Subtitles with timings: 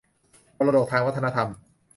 [0.57, 1.47] มรดกทางวัฒนธรรม